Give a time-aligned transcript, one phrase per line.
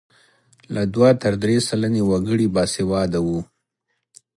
[0.73, 3.39] له دوه تر درې سلنې وګړي باسواده وو.